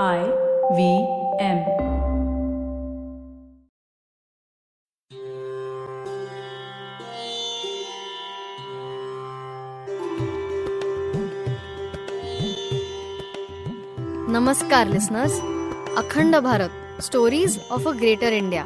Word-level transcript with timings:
I 0.00 0.20
V 0.74 0.92
M. 1.40 1.58
नमस्कार 14.28 14.88
listeners 14.88 15.40
Akhand 15.96 16.36
Bharat 16.36 17.02
stories 17.02 17.58
of 17.70 17.88
a 17.88 17.90
greater 17.90 18.32
India 18.32 18.64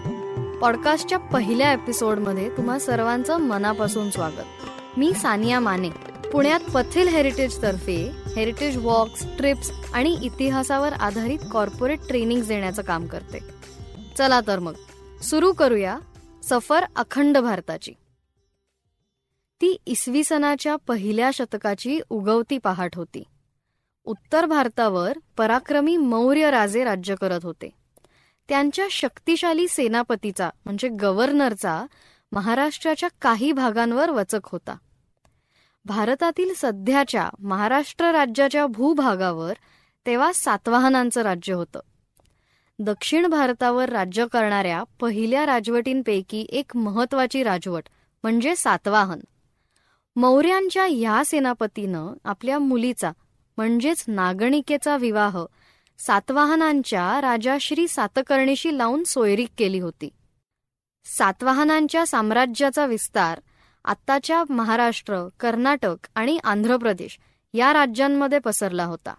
पॉडकास्टच्या 0.61 1.19
पहिल्या 1.19 1.73
एपिसोडमध्ये 1.73 2.49
तुम्हा 2.49 2.79
सर्वांचं 2.79 3.37
मनापासून 3.37 4.11
स्वागत. 4.11 4.69
मी 4.97 5.13
सानिया 5.13 5.61
माने 5.61 5.91
पुण्यात 6.33 6.61
पथिल 6.75 7.09
हेरिटेज 7.09 7.63
तर्फे 7.63 8.26
हेरिटेज 8.37 8.77
वॉक्स 8.77 9.27
ट्रिप्स 9.37 9.71
आणि 9.95 10.19
इतिहासावर 10.23 10.93
आधारित 10.93 11.39
कॉर्पोरेट 11.51 11.99
ट्रेनिंग 12.09 12.43
देण्याचं 12.43 12.83
काम 12.83 13.07
करते. 13.07 13.39
चला 14.19 14.41
तर 14.47 14.59
मग 14.59 14.75
सुरू 15.23 15.53
करूया 15.53 15.99
सफर 16.43 16.85
अखंड 16.97 17.39
भारताची. 17.39 17.93
ती 19.61 19.77
इसवी 19.87 20.25
सनाच्या 20.25 20.77
पहिल्या 20.77 21.31
शतकाची 21.35 22.01
उगवती 22.11 22.59
पहाट 22.59 22.97
होती. 22.97 23.23
उत्तर 24.05 24.47
भारतावर 24.47 25.19
पराक्रमी 25.37 25.97
मौर्य 25.97 26.51
राजे 26.51 26.85
राज्य 26.85 27.15
करत 27.21 27.41
होते. 27.43 27.71
त्यांच्या 28.49 28.87
शक्तिशाली 28.91 29.69
सेनापतीचा 29.69 30.51
म्हणजे 30.65 30.89
गव्हर्नरचा 30.89 31.87
महाराष्ट्राच्या 32.33 33.09
काही 33.23 33.53
भागांवर 33.53 34.11
वचक 34.11 34.41
होता. 34.45 34.77
भारतातील 35.87 36.53
सध्याच्या 36.57 37.31
महाराष्ट्र 37.39 38.13
राज्याच्या 38.13 38.67
भूभागावर 38.67 39.53
तेव्हा 40.07 40.33
सातवाहनांचं 40.33 41.23
राज्य 41.23 41.53
होतं. 41.53 41.81
दक्षिण 42.79 43.27
भारतावर 43.27 43.89
राज्य 43.89 44.27
करणाऱ्या 44.33 44.85
पहिल्या 45.01 45.47
राजवटींपैकी 45.47 46.47
एक 46.49 46.77
महत्वाची 46.77 47.43
राजवट 47.43 47.83
म्हणजे 48.23 48.57
सातवाहन. 48.57 49.21
मौर्यांच्या 50.17 50.85
ह्या 50.85 51.23
सेनापतीनं 51.25 52.13
आपल्या 52.25 52.59
मुलीचा 52.59 53.11
म्हणजेच 53.57 54.05
नागणिकेचा 54.09 54.97
विवाह 54.97 55.45
सातवाहनांच्या 55.99 57.21
राजा 57.21 57.57
श्री 57.61 57.89
सातकर्णीशी 57.89 58.79
लावून 58.79 59.05
सोयरीक 59.05 59.49
केली 59.59 59.79
होती. 59.79 60.09
सातवाहनांच्या 61.05 62.07
साम्राज्याचा 62.07 62.87
विस्तार 62.87 63.41
आत्ताच्या 63.87 64.45
महाराष्ट्र 64.51 65.29
कर्नाटक 65.41 65.97
आणि 66.15 66.39
आंध्र 66.45 66.77
प्रदेश 66.77 67.19
या 67.55 67.73
राज्यांमध्ये 67.73 68.39
पसरला 68.39 68.85
होता. 68.85 69.15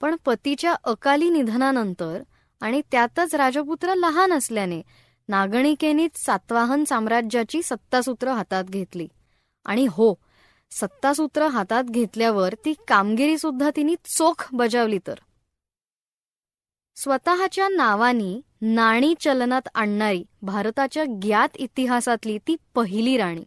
पण 0.00 0.16
पतीच्या 0.24 0.74
अकाली 0.84 1.30
निधनानंतर 1.30 2.22
आणि 2.60 2.82
त्यातच 2.90 3.34
राजपुत्र 3.34 3.94
लहान 3.94 4.32
असल्याने 4.32 4.82
नागणिकेनीच 5.28 6.24
सातवाहन 6.26 6.84
साम्राज्याची 6.84 7.62
सत्तासूत्र 7.62 8.28
हातात 8.28 8.64
घेतली. 8.64 9.08
आणि 9.66 9.86
हो 9.90 10.14
सत्तासूत्र 10.70 11.46
हातात 11.46 11.84
घेतल्यावर 11.84 12.54
ती 12.64 12.74
कामगिरी 12.88 13.38
सुद्धा 13.38 13.70
तिने 13.76 13.94
चोख 14.04 14.48
बजावली 14.52 14.98
तर. 15.06 15.14
स्वतःच्या 16.96 17.68
नावानी 17.68 18.40
नाणी 18.60 19.14
चलनात 19.20 19.68
आणणारी 19.74 20.24
भारताच्या 20.42 21.04
ज्ञात 21.04 21.56
इतिहासातली 21.56 22.38
ती 22.38 22.56
पहिली 22.74 23.16
राणी. 23.16 23.44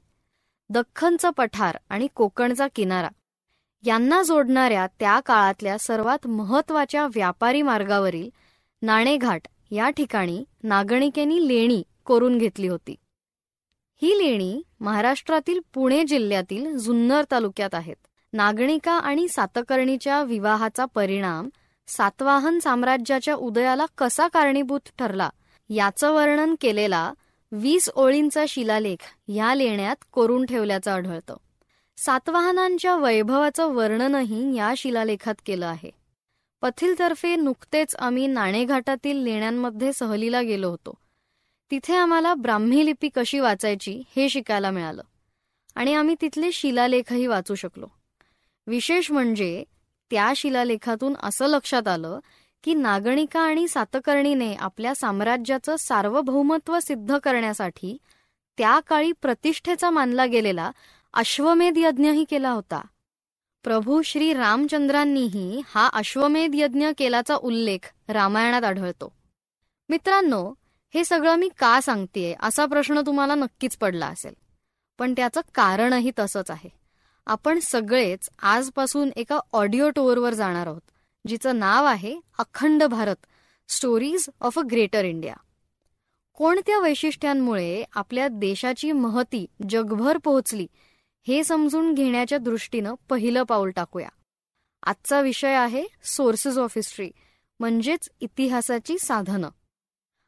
दख्खनचं 0.72 1.30
पठार 1.30 1.78
आणि 1.90 2.08
कोकणचा 2.16 2.68
किनारा. 2.76 3.10
यांना 3.84 4.22
जोडणाऱ्या 4.24 4.88
त्या 5.00 5.20
काळातल्या 5.20 5.78
सर्वात 5.78 6.28
महत्त्वाच्या 6.28 7.06
व्यापारी 7.06 7.62
मार्गावरील 7.62 8.30
नाणेघाट 8.82 9.48
या 9.72 9.90
ठिकाणी 9.90 10.44
नागणिकेनी 10.64 11.48
लेणी 11.48 11.84
कोरून 12.06 12.38
घेतली 12.38 12.68
होती. 12.68 12.96
ही 14.02 14.18
लेणी 14.18 14.62
महाराष्ट्रातील 14.80 15.60
पुणे 15.74 16.04
जिल्ह्यातील 16.04 16.78
जुन्नर 16.78 17.24
तालुक्यात 17.32 17.76
आहेत. 17.76 17.96
नागणिका 18.34 18.94
आणि 18.94 19.28
सातकर्णीच्या 19.28 20.24
विवाहाचा 20.24 20.86
परिणाम 20.86 21.50
सातवाहन 21.88 22.60
साम्राज्याच्या 22.60 23.36
उदयाला 23.36 23.86
कसा 23.98 24.28
कारणीभूत 24.28 24.80
ठरला 25.00 25.30
याचं 25.70 26.12
वर्णन 26.12 26.56
केलेला 26.62 27.12
वीस 27.52 27.90
ओळींचा 27.90 28.46
शिलालेख 28.48 28.98
या 29.28 29.56
लेण्यात 29.56 29.96
कोरून 30.12 30.46
ठेवल्याचं 30.46 30.92
आढळतं. 30.92 31.38
सातवाहनांच्या 31.98 32.96
वैभवाचं 32.96 33.74
वर्णनही 33.74 34.56
या 34.56 34.74
शिलालेखात 34.78 35.36
केलं 35.46 35.66
आहे. 35.66 35.92
पथिलतर्फे 36.62 37.36
नुकतेच 37.36 37.96
आम्ही 37.96 38.28
नाणेघाटातील 38.28 39.18
लेण्यांमध्ये 39.18 39.94
सहलीला 39.94 40.42
गेलो 40.42 40.70
होतो. 40.70 40.94
तिथे 41.72 41.96
आम्हाला 41.96 42.34
ब्राह्मी 42.34 42.86
लिपी 42.86 43.10
कशी 43.16 43.40
वाचायची 43.40 44.04
हे 44.16 44.30
शिकायला 44.30 44.72
मिळालं. 44.72 45.02
आणि 45.76 45.94
आम्ही 45.94 46.16
तिथले 46.22 46.52
शिलालेखही 46.52 47.28
वाचू 47.28 47.56
शकलो. 47.56 47.88
विशेष 48.68 49.12
म्हणजे 49.12 49.64
त्या 50.12 50.34
शिलालेखातून 50.36 51.14
असं 51.24 51.48
लक्षात 51.48 51.88
आलं 51.88 52.20
की 52.64 52.74
नागणिका 52.74 53.40
आणि 53.40 53.68
सातकर्णीने 53.68 54.56
आपल्या 54.56 54.96
साम्राज्याचं 54.96 55.76
सार्वभौमत्व 55.76 56.80
सिद्ध 56.80 57.18
करण्यासाठी 57.18 57.98
त्या 58.58 58.80
काळी 58.80 59.12
प्रतिष्ठेचा 59.12 59.90
मानला 59.90 60.26
गेलेला 60.26 60.72
अश्वमेध 61.14 61.74
यज्ञही 61.78 62.24
केला 62.24 62.50
होता. 62.50 62.82
प्रभू 63.64 64.02
श्री 64.02 64.34
रामचंद्रांनीही 64.34 65.62
हा 65.68 65.90
अश्वमेध 65.94 66.52
यज्ञ 66.54 66.88
केल्याचा 66.98 67.36
उल्लेख 67.36 67.94
रामायणात 68.10 68.64
आढळतो. 68.64 69.14
मित्रांनो 69.90 70.54
हे 70.94 71.06
सगळं 71.06 71.36
मी 71.36 71.50
का 71.60 71.82
सांगतेय 71.82 72.36
असा 72.42 72.66
प्रश्न 72.66 73.02
तुम्हाला 73.06 73.36
नक्कीच 73.36 73.78
पडला 73.78 74.08
असेल. 74.08 74.34
पण 74.98 75.14
त्याचं 75.18 75.42
कारणही 75.56 76.12
तसंच 76.20 76.52
आहे. 76.52 76.70
आपण 77.26 77.60
सगळेच 77.60 78.30
आजपासून 78.42 79.10
एका 79.16 79.40
ऑडिओ 79.54 79.90
टूरवर 79.90 80.34
जाणार 80.34 80.68
आहोत. 80.68 80.82
जिचं 81.28 81.60
नाव 81.60 81.86
आहे 81.86 82.20
Akhand 82.38 82.84
Bharat 82.84 83.26
stories 83.68 84.30
of 84.42 84.60
a 84.60 84.62
greater 84.62 85.06
India 85.06 85.34
कोणत्या 86.34 86.80
वैशिष्ट्यांमुळे 86.80 87.84
आपल्या 87.94 88.28
देशाची 88.28 88.92
महती 88.92 89.46
जगभर 89.70 90.18
पोहोचली 90.18 90.68
हे 91.28 91.44
समजून 91.44 91.94
घेण्याच्या 91.94 92.38
दृष्टीनं 92.38 92.96
पहिलं 93.10 93.44
पाऊल 93.44 93.72
टाकूया. 93.72 94.10
आजचा 94.84 95.22
विषय 95.22 95.54
आहे 95.54 95.84
सोर्सेस 96.04 96.58
ऑफ 96.58 96.74
हिस्ट्री 96.76 97.12
म्हणजेच 97.60 98.10
इतिहासाची 98.20 98.98
साधनं. 99.00 99.50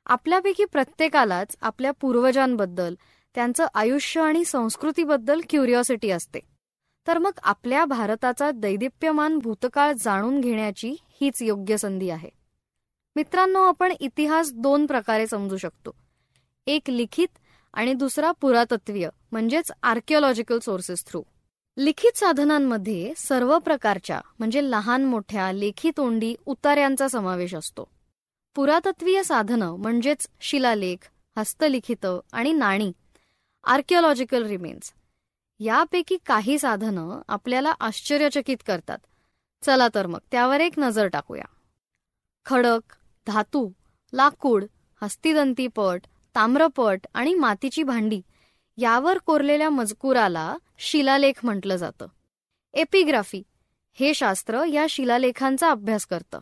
आपल्यापैकी 0.06 0.66
प्रत्येकालाच 0.66 1.56
आपल्या 1.62 1.91
पूर्वजांबद्दल 1.91 2.96
त्यांचं 3.35 3.68
आयुष्य 3.74 4.22
आणि 4.22 4.46
संस्कृतीबद्दल 4.46 5.41
क्युरिओसिटी 5.50 6.09
असते. 6.09 6.50
तर 7.07 7.17
मग 7.17 7.39
आपल्या 7.44 7.85
भारताचा 7.85 8.50
दैदिप्यमान 8.51 9.38
भूतकाळ 9.39 9.94
जाणून 10.00 10.39
घेण्याची 10.41 10.95
हीच 11.22 11.41
योग्य 11.41 11.78
संधी 11.78 12.09
आहे. 12.09 12.29
मित्रांनो 13.16 13.62
आपण 13.62 13.94
इतिहास 14.00 14.51
दोन 14.53 14.85
प्रकारे 14.85 15.28
समजू 15.28 15.57
शकतो. 15.57 15.91
एक 16.67 16.89
लिखित 16.89 17.28
आणि 17.73 17.94
दुसरा 17.94 18.31
पुरातत्वीय 18.31 19.09
म्हणजेच 19.31 19.72
आर्किओलॉजिकल 19.84 20.59
सोर्सेस 20.59 21.06
थ्रू 21.06 21.22
लिखित 21.78 22.17
साधनांमध्ये 22.17 23.13
सर्व 23.18 23.57
प्रकारच्या 23.59 24.19
म्हणजे 24.39 24.62
लहान 24.72 25.06
मोठ्या 25.06 25.51
लेखी 25.51 25.91
तोंडी 25.97 26.35
उतार्यांचा 26.45 27.07
समावेश 27.07 27.56
असतो. 27.56 27.88
पुरातत्वीय 28.56 29.23
साधनं 29.23 29.75
म्हणजेच 29.75 30.28
शिलालेख 30.41 31.09
हस्तलिखित 31.38 32.06
आणि 32.33 32.53
नाणी 32.53 32.91
आर्किओलॉजिकल 33.63 34.45
रिमेन्स 34.45 34.91
यापैकी 35.63 36.17
काही 36.25 36.59
साधनं 36.59 37.22
आपल्याला 37.27 37.73
आश्चर्यचकित 37.79 38.57
करतात. 38.67 38.97
चला 39.66 39.88
तर 39.95 40.07
मग 40.07 40.19
त्यावर 40.31 40.59
एक 40.59 40.73
नजर 40.77 41.07
टाकूया. 41.07 41.44
खडक 42.45 42.94
धातू 43.27 43.71
लाकूड 44.13 44.65
हस्तिदंतीपट 45.01 46.01
ताम्रपट 46.36 47.07
आणि 47.13 47.33
मातीची 47.33 47.83
भांडी 47.83 48.21
यावर 48.77 49.18
कोरलेल्या 49.18 49.69
मजकुराला 49.69 50.57
शिलालेख 50.77 51.45
म्हटलं 51.45 51.75
जातं. 51.75 52.07
एपिग्राफी 52.74 53.44
हे 53.94 54.13
शास्त्र 54.13 54.63
या 54.63 54.86
शिलालेखांचा 54.89 55.71
अभ्यास 55.71 56.06
करतं. 56.06 56.39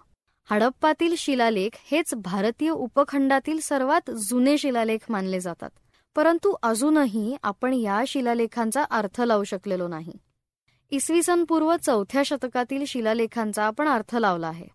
हडप्पातील 0.49 1.15
शिलालेख 1.17 1.69
हेच 1.73 2.13
भारतीय 2.15 2.69
उपखंडातील 2.69 3.59
सर्वात 3.59 4.11
जुने 4.11 4.57
शिलालेख 4.57 5.11
मानले 5.11 5.39
जातात. 5.39 5.69
परंतु 6.15 6.55
अजूनही 6.63 7.35
आपण 7.43 7.73
या 7.73 8.03
शिलालेखांचा 8.07 8.83
अर्थ 8.83 9.21
लावू 9.21 9.43
शकलेलो 9.43 9.87
नाही. 9.87 10.13
इसवी 10.91 11.23
सन 11.23 11.43
पूर्व 11.43 11.75
चौथ्या 11.75 12.23
शतकातील 12.23 12.83
शिलालेखांचा 12.87 13.63
आपण 13.63 13.87
अर्थ 13.87 14.15
लावला 14.15 14.47
आहे. 14.47 14.67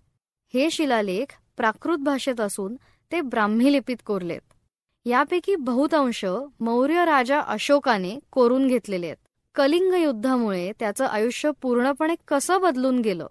हे 0.55 0.71
शिलालेख 0.71 1.35
प्राकृत 1.57 1.99
भाषेत 1.99 2.41
असून 2.41 2.77
ते 3.13 3.21
ब्राह्मी 3.21 3.73
लिपीत 3.73 3.97
कोरलेत. 4.07 4.41
यापैकी 5.07 5.57
बहुतांश 5.57 6.25
मौर्य 6.61 7.05
राजा 7.05 7.41
अशोकाने 7.41 8.19
कोरून 8.33 8.67
घेतलेले 8.67 9.07
आहेत. 9.07 9.17
कलिंग 9.55 9.93
युद्धामुळे 9.95 10.73
त्याचं 10.81 11.07
आयुष्य 11.07 11.51
पूर्णपणे 11.63 12.15
कसं 12.29 12.61
बदलून 12.61 12.99
गेलं 12.99 13.27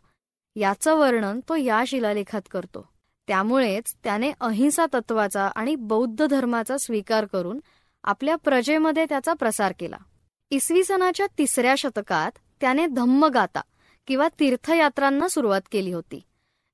याचं 0.56 0.96
वर्णन 0.96 1.40
तो 1.50 1.56
या 1.56 1.84
शिलालेखात 1.88 2.42
करतो. 2.52 2.86
त्यामुळेच 3.28 3.94
त्याने 4.04 4.32
अहिंसा 4.42 4.86
तत्वाचा 4.94 5.48
आणि 5.56 5.76
बौद्ध 5.76 6.26
धर्माचा 6.26 6.78
स्वीकार 6.78 7.26
करून 7.26 7.60
आपल्या 8.04 8.36
प्रजेमध्ये 8.36 9.06
त्याचा 9.10 9.34
प्रसार 9.34 9.74
केला. 9.80 9.98
इसवी 10.52 10.84
सनाच्या 10.84 11.26
तिसऱ्या 11.38 11.76
शतकात 11.78 12.32
त्याने 12.62 12.86
धम्मगाता 12.88 13.62
किंवा 14.08 14.28
तीर्थयात्रांना 14.40 15.28
सुरुवात 15.28 15.62
केली 15.72 15.92
होती 15.92 16.22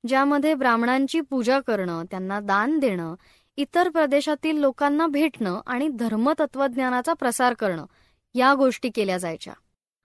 ज्यामध्ये 0.07 0.53
ब्राह्मणांची 0.53 1.21
पूजा 1.21 1.59
करणं 1.59 2.03
त्यांना 2.11 2.39
दान 2.39 2.77
देणं 2.79 3.15
इतर 3.57 3.89
प्रदेशातील 3.89 4.57
लोकांना 4.57 5.07
भेटणं 5.07 5.59
आणि 5.67 5.87
धर्मतत्वज्ञानाचा 5.89 7.13
प्रसार 7.13 7.53
करणं 7.53 7.85
या 8.33 8.53
गोष्टी 8.53 8.89
केल्या 8.89 9.17
जायच्या. 9.17 9.53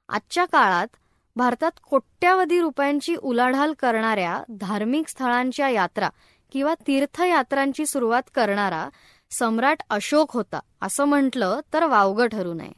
आजच्या 0.08 0.44
काळात 0.44 0.96
भारतात 1.36 1.70
कोट्यावधी 1.82 2.60
रुपयांची 2.60 3.14
उलाढाल 3.14 3.72
करणाऱ्या 3.78 4.42
धार्मिक 4.50 5.08
स्थळांच्या 5.08 5.68
यात्रा 5.68 6.08
किंवा 6.52 6.74
तीर्थयात्रांची 6.86 7.86
सुरुवात 7.86 8.22
करणारा 8.34 8.88
सम्राट 9.34 9.82
अशोक 9.90 10.32
होता 10.32 10.60
असं 10.82 11.04
म्हटलं 11.04 11.60
तर 11.72 11.84
वावगं 11.84 12.26
ठरू 12.26 12.54
नये. 12.54 12.72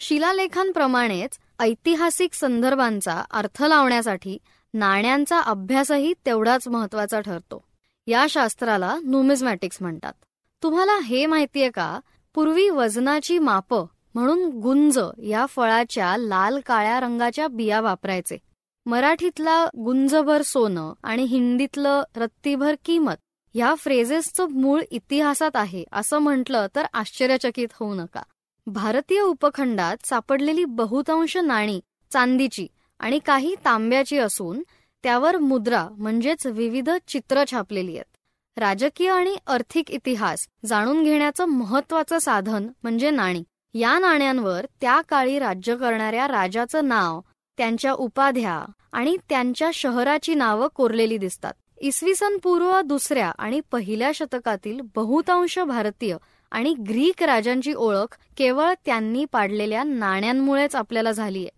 शिलालेखांप्रमाणेच 0.00 1.38
ऐतिहासिक 1.58 2.34
संदर्भांचा 2.34 3.22
अर्थ 3.30 3.62
लावण्यासाठी 3.62 4.38
नाण्यांचा 4.74 5.40
अभ्यासही 5.40 6.14
तेवढाच 6.26 6.68
महत्त्वाचा 6.68 7.20
ठरतो. 7.20 7.64
या 8.06 8.26
शास्त्राला 8.30 8.98
नुमिझमॅटिक्स 9.04 9.78
म्हणतात. 9.80 10.12
तुम्हाला 10.62 10.98
हे 10.98 11.26
माहितीये 11.26 11.70
का? 11.70 12.00
पूर्वी 12.34 12.68
वजनाची 12.68 13.38
मापं 13.38 13.84
म्हणून 14.14 14.44
गुंज 14.44 14.98
या 15.18 15.46
फळाच्या 15.46 16.16
लाल 16.16 16.60
काळ्या 16.66 17.00
रंगाच्या 17.00 17.48
बिया 17.48 17.80
वापरायचे. 17.80 18.38
मराठीतला 18.86 19.66
गुंजभर 19.66 20.42
सोनं 20.42 20.92
आणि 21.02 21.22
हिंदीतलं 21.22 22.02
रत्तीभर 22.16 22.74
किंमत 22.84 23.14
ह्या 23.54 23.74
फ्रेजेसचं 23.74 24.50
मूळ 24.50 24.82
इतिहासात 24.90 25.56
आहे 25.56 25.84
असं 25.92 26.18
म्हटलं 26.18 26.66
तर 26.76 26.86
आश्चर्यचकित 26.92 27.68
होऊ 27.72 27.94
नका. 27.94 28.22
भारतीय 28.66 29.20
उपखंडात 29.20 30.06
सापडलेली 30.06 30.64
बहुतांश 30.64 31.36
नाणी 31.36 31.80
चांदीची 32.12 32.66
आणि 33.00 33.18
काही 33.18 33.54
तांब्याची 33.64 34.18
असून 34.18 34.62
त्यावर 35.02 35.36
मुद्रा 35.36 35.86
म्हणजेच 35.90 36.46
विविध 36.46 36.90
चित्र 37.08 37.44
छापलेली 37.50 37.96
आहेत. 37.96 38.16
राजकीय 38.56 39.10
आणि 39.10 39.36
आर्थिक 39.46 39.90
इतिहास 39.90 40.46
जाणून 40.66 41.02
घेण्याचं 41.04 41.44
महत्वाचं 41.44 42.18
साधन 42.18 42.68
म्हणजे 42.82 43.10
नाणी. 43.10 43.42
या 43.74 43.98
नाण्यांवर 43.98 44.66
त्या 44.80 45.00
काळी 45.00 45.38
राज्य 45.38 45.76
करणाऱ्या 45.76 46.28
राजाचं 46.28 46.88
नाव 46.88 47.20
त्यांच्या 47.58 47.92
उपाध्या 47.92 48.64
आणि 48.92 49.16
त्यांच्या 49.28 49.70
शहराची 49.74 50.34
नावं 50.34 50.68
कोरलेली 50.74 51.18
दिसतात. 51.18 51.52
इसवी 51.80 52.14
सन 52.14 52.36
पूर्व 52.42 52.80
दुसऱ्या 52.80 53.30
आणि 53.38 53.60
पहिल्या 53.72 54.10
शतकातील 54.14 54.80
बहुतांश 54.94 55.58
भारतीय 55.58 56.16
आणि 56.50 56.74
ग्रीक 56.88 57.22
राजांची 57.22 57.72
ओळख 57.72 58.16
केवळ 58.36 58.72
त्यांनी 58.84 59.24
पाडलेल्या 59.24 59.82
नाण्यांमुळेच 59.82 60.76
आपल्याला 60.76 61.12
झालीय 61.12 61.48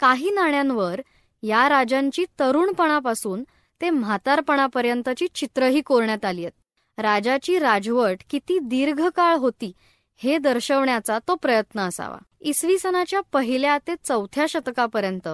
काही 0.00 0.30
नाण्यांवर 0.30 1.00
या 1.42 1.68
राजांची 1.68 2.24
तरुणपणापासून 2.40 3.42
ते 3.80 3.90
म्हातारपणापर्यंतची 3.90 5.26
चित्रही 5.34 5.80
कोरण्यात 5.80 6.24
आली 6.24 6.44
आहेत. 6.44 7.00
राजाची 7.00 7.58
राजवट 7.58 8.22
किती 8.30 8.58
दीर्घकाळ 8.58 9.36
होती 9.36 9.72
हे 10.20 10.38
दर्शवण्याचा 10.38 11.18
तो 11.28 11.34
प्रयत्न 11.34 11.80
असावा. 11.80 12.18
इसवी 12.40 12.78
सनाच्या 12.78 13.20
पहिल्या 13.32 13.78
ते 13.78 13.94
चौथ्या 14.04 14.46
शतकापर्यंत 14.48 15.28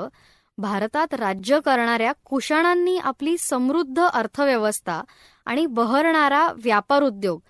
भारतात 0.58 1.14
राज्य 1.14 1.61
करणाऱ्या 1.64 2.12
कुशाणांनी 2.25 2.99
आपली 2.99 3.38
समृद्ध 3.38 4.00
अर्थव्यवस्था 4.00 5.03
आणि 5.44 5.67
बहरणारा 5.67 6.49
व्यापार 6.56 7.03
उद्योग 7.03 7.41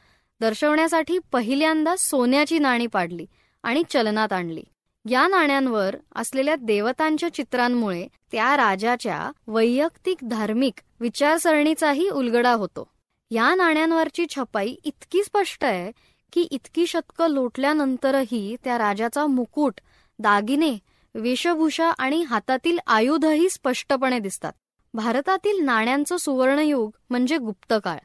दर्शवण्यासाठी 0.40 1.18
पहिल्यांदा 1.32 1.96
सोन्याची 1.96 2.58
नाणी 2.58 2.86
पाडली 2.86 3.26
आणि 3.62 3.82
चलनात 3.90 4.32
आणली. 4.32 4.62
या 5.08 5.28
नाण्यांवर 5.28 5.96
असलेल्या 6.16 6.56
देवतांच्या 6.56 7.34
चित्रांमुळे 7.34 8.06
त्या 8.32 8.56
राजाच्या 8.56 9.30
वैयक्तिक 9.46 10.18
धार्मिक 10.22 10.74
विचारसरणीचाही 11.00 12.08
उलगडा 12.08 12.52
होतो. 12.52 12.88
या 13.30 13.54
नाण्यांवरची 13.54 14.26
छपाई 14.30 14.74
इतकी 14.84 15.24
स्पष्ट 15.24 15.64
आहे 15.64 15.92
की 16.32 16.40
इतकी 16.40 16.86
शतकं 16.86 17.30
लोटल्यानंतरही 17.30 18.56
त्या 18.64 18.78
राजाचा 18.78 19.26
मुकुट 19.26 19.80
दागिने 20.18 20.78
वेशभूषा 21.16 21.90
आणि 21.98 22.22
हातातील 22.22 22.78
आयुधही 22.86 23.48
स्पष्टपणे 23.50 24.18
दिसतात. 24.18 24.52
भारतातील 24.94 25.64
नाण्यांचं 25.64 26.16
सुवर्णयुग 26.16 26.90
म्हणजे 27.10 27.38
गुप्तकाळ. 27.38 27.98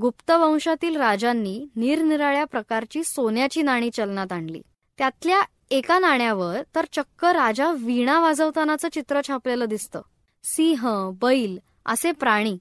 गुप्त 0.00 0.30
वंशातील 0.30 0.96
राजांनी 0.96 1.66
निरनिराळ्या 1.76 2.44
प्रकारची 2.44 3.04
सोन्याची 3.04 3.62
नाणी 3.62 3.90
चलनात 3.90 4.32
आणली. 4.32 4.62
त्यातल्या 4.98 5.42
एका 5.70 5.98
नाण्यावर 5.98 6.62
तर 6.74 6.84
चक्क 6.92 7.24
राजा 7.24 7.70
वीणा 7.70 8.20
वाजवतानाचं 8.20 8.88
चित्र 8.92 9.20
छापलेलं 9.28 9.64
दिसतं. 9.64 10.02
सिंह 10.44 11.10
बैल 11.22 11.58
असे 11.86 12.12
प्राणी 12.12 12.58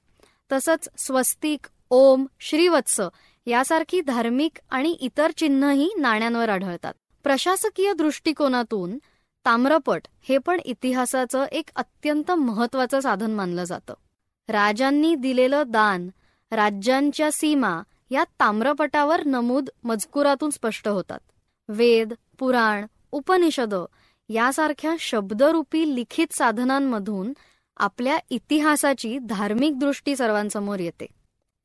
तसंच 0.52 0.90
स्वस्तिक 0.98 1.68
ओम 1.90 2.26
श्रीवत्स 2.40 3.02
यासारखी 3.46 4.02
धार्मिक 4.02 4.60
आणि 4.70 4.90
इतर 4.90 5.32
चिन्हही 5.32 5.90
नाण्यांवर 5.98 6.50
आढळतात. 6.50 6.94
प्रशासकीय 7.24 7.94
दृष्टिकोनातून 7.94 8.98
ताम्रपट 9.46 10.08
हे 10.30 10.38
पण 10.38 10.60
इतिहासाचं 10.66 11.46
एक 11.46 11.70
अत्यंत 11.76 12.32
महत्वाचं 12.32 13.00
साधन 13.00 13.32
मानलं 13.32 13.64
जातं. 13.64 13.94
राजांनी 14.48 15.16
दिलेलं 15.16 15.64
दान 15.68 16.10
राज्यांच्या 16.52 17.32
सीमा 17.32 17.82
या 18.10 18.24
ताम्रपटावर 18.24 19.26
नमूद 19.26 19.70
मजकुरातून 19.84 20.50
स्पष्ट 20.50 20.88
होतात. 20.88 21.20
वेद 21.70 22.14
पुराण 22.40 22.86
उपनिषद 23.12 23.76
यासारख्या 24.30 24.96
शब्दरूपी 25.00 25.96
लिखित 25.96 26.28
साधनांमधून 26.34 27.34
आपल्या 27.78 28.18
इतिहासाची 28.30 29.20
धार्मिक 29.20 29.80
दृष्टी 29.80 30.16
सर्वांसमोर 30.16 30.80
येते. 30.80 31.06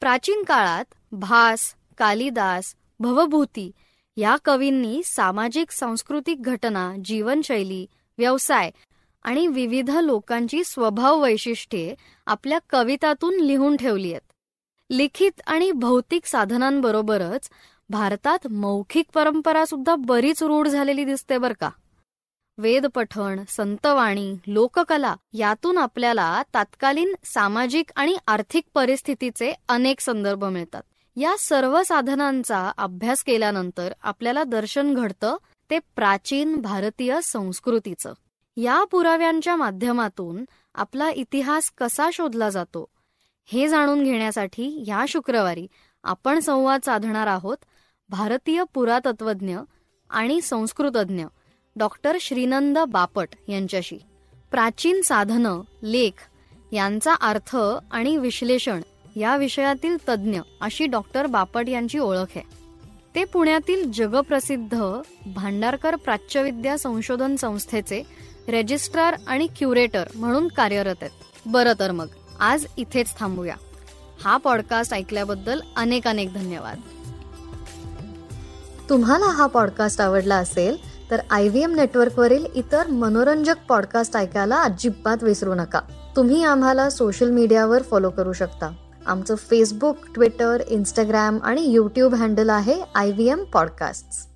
प्राचीन 0.00 0.42
काळात 0.42 0.84
भास 1.12 1.74
कालिदास 1.98 2.74
भवभूती 3.00 3.70
या 4.16 4.36
कवींनी 4.44 5.02
सामाजिक 5.04 5.70
सांस्कृतिक 5.70 6.42
घटना 6.42 6.94
जीवनशैली 7.04 7.86
व्यवसाय 8.18 8.70
आणि 9.22 9.46
विविध 9.46 9.90
लोकांची 9.90 10.64
स्वभाव 10.64 11.22
वैशिष्ट्ये 11.22 11.94
आपल्या 12.26 12.58
कवितातून 12.70 13.40
लिहून 13.40 13.76
ठेवली 13.76 14.12
आहेत. 14.12 14.32
लिखित 14.90 15.40
आणि 15.46 15.72
भौतिक 15.72 16.26
साधनांबरोबरच 16.26 17.48
भारतात 17.88 18.46
मौखिक 18.46 19.06
परंपरा 19.14 19.64
सुद्धा 19.64 19.94
बरीच 19.94 20.42
रूढ 20.42 20.68
झालेली 20.68 21.04
दिसते 21.04 21.38
बर 21.38 21.52
का. 21.52 21.70
वेदपठण 22.58 23.40
संतवाणी 23.48 24.34
लोककला 24.46 25.14
यातून 25.32 25.78
आपल्याला 25.78 26.42
तात्कालीन 26.54 27.14
सामाजिक 27.24 27.92
आणि 27.96 28.16
आर्थिक 28.26 28.64
परिस्थितीचे 28.74 29.52
अनेक 29.68 30.00
संदर्भ 30.00 30.44
मिळतात. 30.44 30.82
या 31.20 31.36
सर्व 31.38 31.82
साधनांचा 31.82 32.72
अभ्यास 32.78 33.22
केल्यानंतर 33.22 33.92
आपल्याला 34.02 34.44
दर्शन 34.44 34.94
घडतं 34.94 35.36
ते 35.70 35.78
प्राचीन 35.78 36.56
भारतीय 36.56 37.18
संस्कृतीचं. 37.22 38.12
या 38.56 38.84
पुराव्यांच्या 38.84 39.56
माध्यमातून 39.56 40.44
आपला 40.74 41.10
इतिहास 41.10 41.70
कसा 41.78 42.08
शोधला 42.12 42.48
जातो 42.50 42.86
हे 43.44 43.68
जाणून 43.68 44.02
घेण्यासाठी 44.04 44.84
या 44.86 45.04
शुक्रवारी 45.08 45.66
आपण 46.04 46.38
संवाद 46.38 46.80
साधणार 46.84 47.26
आहोत 47.26 47.56
भारतीय 48.08 48.64
पुरातत्वज्ञ 48.74 49.58
आणि 50.10 50.40
संस्कृतज्ञ 50.40 51.24
डॉक्टर 51.76 52.16
श्रीनंद 52.20 52.78
बापट 52.78 53.28
यांच्याशी. 53.48 53.98
प्राचीन 54.50 55.02
साधनं 55.02 55.60
लेख 55.82 56.28
यांचा 56.72 57.14
अर्थ 57.14 57.56
आणि 57.90 58.16
विश्लेषण 58.16 58.80
या 59.20 59.36
विषयातील 59.36 59.96
तज्ज्ञ 60.08 60.40
अशी 60.60 60.86
डॉक्टर 60.86 61.26
बापट 61.26 61.68
यांची 61.68 61.98
ओळख 61.98 62.32
आहे. 62.36 62.42
ते 63.14 63.24
पुण्यातील 63.24 63.92
जगप्रसिद्ध 63.92 64.78
भांडारकर 65.26 65.96
प्राच्यविद्या 65.96 66.78
संशोधन 66.78 67.36
संस्थेचे 67.36 68.02
रेजिस्ट्रार 68.48 69.14
आणि 69.26 69.46
क्युरेटर 69.46 70.04
म्हणून 70.14 70.48
कार्यरत 70.48 70.94
आहेत. 71.02 71.10
बरं 71.46 71.72
तर 71.78 71.90
मग 71.90 72.06
आज 72.40 72.66
इथेच 72.76 73.18
थांबूया. 73.18 73.54
हा 74.24 74.36
पॉडकास्ट 74.36 74.94
ऐकल्याबद्दल 74.94 75.60
अनेक 75.76 76.08
अनेक 76.08 76.34
धन्यवाद. 76.34 76.76
तुम्हाला 78.90 79.26
हा 79.26 79.46
पॉडकास्ट 79.46 80.00
आवडला 80.00 80.36
असेल 80.36 80.76
तर 81.10 81.20
आय 81.30 81.48
व्ही 81.48 81.62
एम 81.62 81.74
नेटवर्कवरील 81.74 82.46
इतर 82.54 82.86
मनोरंजक 82.86 83.54
पॉडकास्ट 83.68 84.16
ऐकायला 84.16 84.62
अजिबात 84.62 85.22
विसरू 85.22 85.54
नका. 85.54 85.80
तुम्ही 86.16 86.44
आम्हाला 86.44 86.90
सोशल 86.90 87.30
मीडियावर 87.30 87.82
फॉलो 87.82 88.10
करू 88.10 88.32
शकता. 88.32 88.72
आमचं 89.06 89.34
फेसबुक 89.34 89.96
ट्विटर 90.14 90.62
इंस्टाग्राम 90.68 91.38
आणि 91.42 91.64
यूट्यूब 91.64 92.14
हँडल 92.14 92.50
आहे 92.50 92.80
आय 92.94 93.10
व्ही 93.10 93.28
एम 93.28 93.44
पॉडकास्ट 93.44 94.29